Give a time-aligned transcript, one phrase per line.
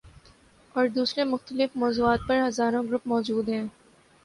[0.75, 3.65] اور دوسرے مختلف موضوعات پر ہزاروں گروپ موجود ہیں۔